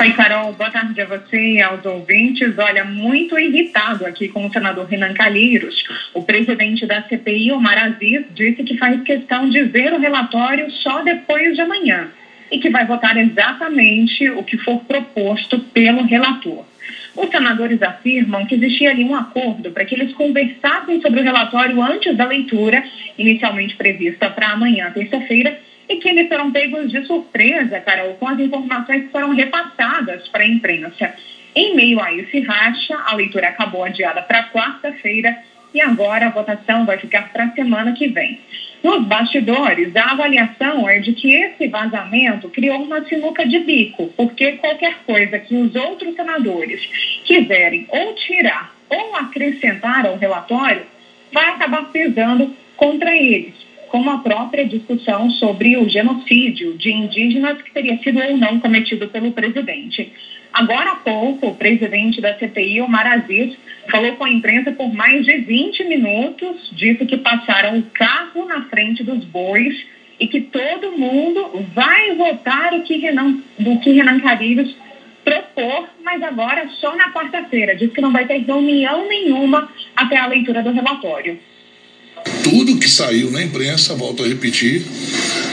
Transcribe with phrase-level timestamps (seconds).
[0.00, 2.58] Oi, Carol, boa tarde a você e aos ouvintes.
[2.58, 5.84] Olha, muito irritado aqui com o senador Renan Calheiros.
[6.12, 11.02] O presidente da CPI, Omar Aziz, disse que faz questão de ver o relatório só
[11.02, 12.08] depois de amanhã
[12.50, 16.64] e que vai votar exatamente o que for proposto pelo relator.
[17.16, 21.80] Os senadores afirmam que existia ali um acordo para que eles conversassem sobre o relatório
[21.80, 22.82] antes da leitura,
[23.16, 25.56] inicialmente prevista para amanhã, terça-feira,
[25.88, 30.42] e que eles foram pegos de surpresa, Carol, com as informações que foram repassadas para
[30.42, 31.14] a imprensa.
[31.54, 35.36] Em meio a esse racha, a leitura acabou adiada para quarta-feira
[35.72, 38.40] e agora a votação vai ficar para a semana que vem.
[38.82, 44.52] Nos bastidores, a avaliação é de que esse vazamento criou uma sinuca de bico, porque
[44.52, 46.80] qualquer coisa que os outros senadores
[47.24, 50.86] quiserem ou tirar ou acrescentar ao relatório
[51.32, 53.54] vai acabar pesando contra eles
[53.94, 59.06] como a própria discussão sobre o genocídio de indígenas que teria sido ou não cometido
[59.06, 60.12] pelo presidente.
[60.52, 63.56] Agora há pouco, o presidente da CPI, Omar Aziz,
[63.88, 68.62] falou com a imprensa por mais de 20 minutos, disse que passaram o carro na
[68.62, 69.72] frente dos bois
[70.18, 74.76] e que todo mundo vai votar o que Renan, do que Renan Carilhos
[75.24, 77.76] propor, mas agora só na quarta-feira.
[77.76, 81.38] Diz que não vai ter reunião nenhuma até a leitura do relatório
[82.44, 84.82] tudo que saiu na imprensa, volto a repetir,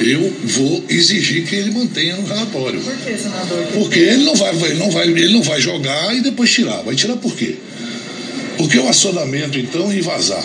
[0.00, 2.78] eu vou exigir que ele mantenha no relatório.
[2.80, 3.66] Por que, senador?
[3.72, 6.82] Porque ele não vai, ele não vai, ele não vai jogar e depois tirar.
[6.82, 7.54] Vai tirar por quê?
[8.58, 10.44] Porque o acionamento, então, e vazar.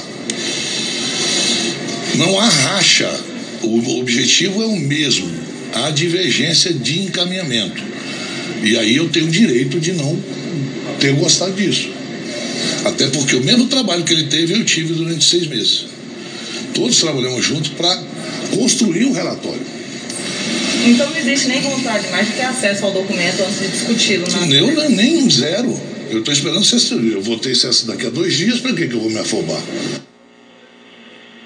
[2.16, 3.12] Não há racha.
[3.62, 5.30] O objetivo é o mesmo.
[5.74, 7.84] Há divergência de encaminhamento.
[8.64, 10.18] E aí eu tenho o direito de não
[11.00, 11.90] ter gostado disso.
[12.86, 15.99] Até porque o mesmo trabalho que ele teve, eu tive durante seis meses
[16.74, 17.96] todos trabalhamos juntos para
[18.56, 19.80] construir um relatório.
[20.88, 24.60] Então não existe nem vontade mais de ter acesso ao documento antes de discuti-lo, né?
[24.60, 25.80] Eu nem zero.
[26.10, 28.94] Eu estou esperando ser Eu vou ter acesso daqui a dois dias, para que, que
[28.94, 29.62] eu vou me afobar?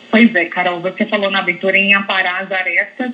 [0.10, 3.12] Pois é, Carol, você falou na abertura em aparar as arestas.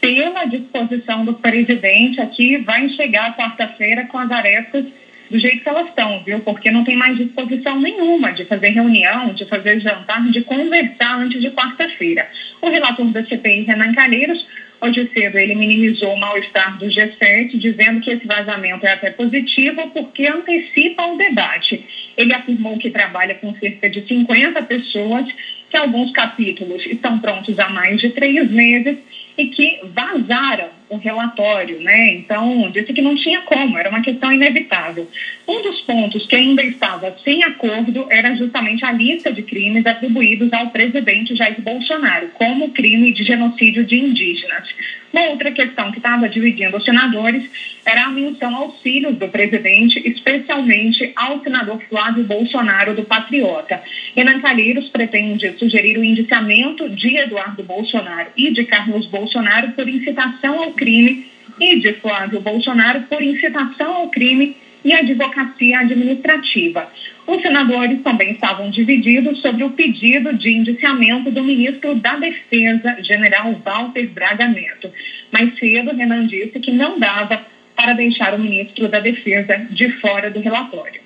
[0.00, 4.86] Pela disposição do presidente aqui, vai chegar quarta-feira com as arestas
[5.32, 6.40] do jeito que elas estão, viu?
[6.40, 11.40] Porque não tem mais disposição nenhuma de fazer reunião, de fazer jantar, de conversar antes
[11.40, 12.28] de quarta-feira.
[12.60, 14.46] O relator da CPI, Renan Calheiros,
[14.78, 19.88] hoje cedo ele minimizou o mal-estar do G7, dizendo que esse vazamento é até positivo
[19.94, 21.82] porque antecipa o debate.
[22.14, 25.26] Ele afirmou que trabalha com cerca de 50 pessoas,
[25.70, 28.98] que alguns capítulos estão prontos há mais de três meses
[29.48, 32.14] que vazaram o relatório, né?
[32.14, 35.08] Então, disse que não tinha como, era uma questão inevitável.
[35.48, 40.52] Um dos pontos que ainda estava sem acordo era justamente a lista de crimes atribuídos
[40.52, 44.68] ao presidente Jair Bolsonaro, como crime de genocídio de indígenas.
[45.12, 47.50] Uma outra questão que estava dividindo os senadores
[47.84, 53.82] era a menção aos filhos do presidente, especialmente ao senador Flávio Bolsonaro do Patriota.
[54.14, 60.62] Renan Calheiros pretende sugerir o indiciamento de Eduardo Bolsonaro e de Carlos Bolsonaro por incitação
[60.62, 61.26] ao crime
[61.60, 66.90] e de Flávio Bolsonaro por incitação ao crime e advocacia administrativa.
[67.26, 73.52] Os senadores também estavam divididos sobre o pedido de indiciamento do ministro da Defesa, general
[73.64, 74.90] Walter Braga Neto.
[75.30, 77.51] Mais cedo, Renan disse que não dava
[77.82, 81.00] para deixar o ministro da Defesa de fora do relatório.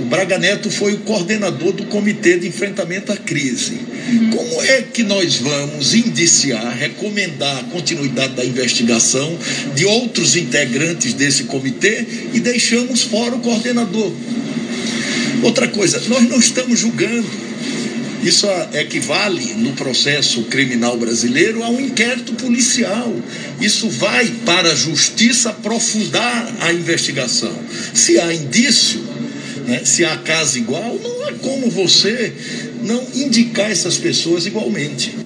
[0.00, 3.78] O Braga Neto foi o coordenador do Comitê de Enfrentamento à Crise.
[4.34, 9.36] Como é que nós vamos indiciar, recomendar a continuidade da investigação
[9.74, 14.12] de outros integrantes desse comitê e deixamos fora o coordenador?
[15.42, 17.51] Outra coisa, nós não estamos julgando.
[18.22, 23.12] Isso equivale no processo criminal brasileiro a um inquérito policial.
[23.60, 27.52] Isso vai para a justiça aprofundar a investigação.
[27.92, 29.02] Se há indício,
[29.66, 29.84] né?
[29.84, 32.32] Se há casa igual, não há como você
[32.82, 35.16] não indicar essas pessoas igualmente.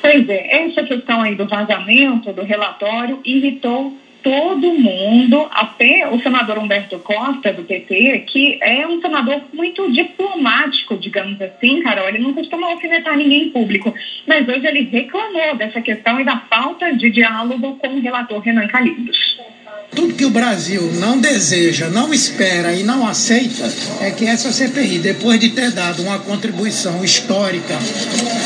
[0.00, 6.58] Pois é, essa questão aí do vazamento do relatório irritou todo mundo, até o senador
[6.58, 12.32] Humberto Costa, do PT, que é um senador muito diplomático, digamos assim, Carol, ele não
[12.32, 13.94] costuma alfinetar ninguém em público,
[14.26, 18.66] mas hoje ele reclamou dessa questão e da falta de diálogo com o relator Renan
[18.66, 19.42] Calixto.
[19.94, 23.64] Tudo que o Brasil não deseja, não espera e não aceita
[24.00, 27.74] é que essa CPI, depois de ter dado uma contribuição histórica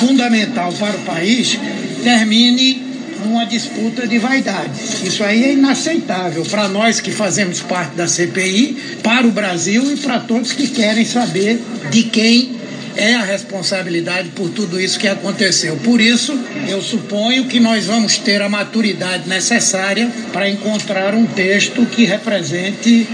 [0.00, 1.58] fundamental para o país,
[2.02, 2.87] termine
[3.24, 4.70] numa disputa de vaidade.
[5.04, 9.96] Isso aí é inaceitável para nós que fazemos parte da CPI, para o Brasil e
[9.96, 11.60] para todos que querem saber
[11.90, 12.58] de quem
[12.96, 15.76] é a responsabilidade por tudo isso que aconteceu.
[15.76, 16.36] Por isso,
[16.66, 23.06] eu suponho que nós vamos ter a maturidade necessária para encontrar um texto que represente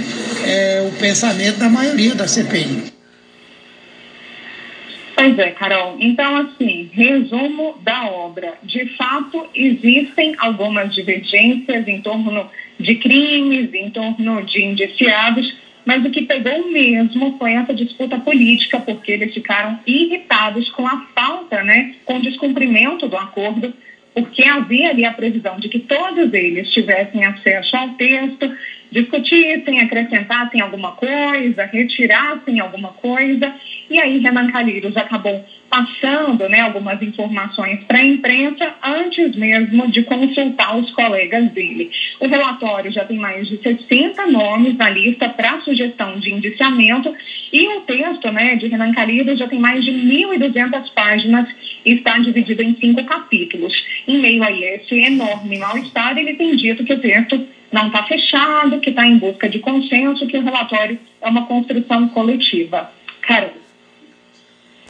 [0.46, 2.93] é, o pensamento da maioria da CPI.
[5.24, 5.96] Pois é, Carol.
[6.00, 8.58] Então, assim, resumo da obra.
[8.62, 12.46] De fato, existem algumas divergências em torno
[12.78, 15.56] de crimes, em torno de indiciados,
[15.86, 21.06] mas o que pegou mesmo foi essa disputa política, porque eles ficaram irritados com a
[21.14, 23.72] falta, né, com o descumprimento do acordo,
[24.14, 28.54] porque havia ali a previsão de que todos eles tivessem acesso ao texto,
[28.94, 33.52] discutissem, acrescentassem alguma coisa, retirassem alguma coisa,
[33.90, 40.04] e aí Renan Calheiros acabou passando né, algumas informações para a imprensa antes mesmo de
[40.04, 41.90] consultar os colegas dele.
[42.20, 47.12] O relatório já tem mais de 60 nomes na lista para sugestão de indiciamento
[47.52, 51.48] e o texto né, de Renan Calheiros já tem mais de 1.200 páginas
[51.84, 53.74] e está dividido em cinco capítulos.
[54.06, 57.44] Em meio a esse enorme mal-estar, ele tem dito que o texto
[57.74, 62.06] não está fechado, que está em busca de consenso, que o relatório é uma construção
[62.06, 62.88] coletiva.
[63.22, 63.52] Cara,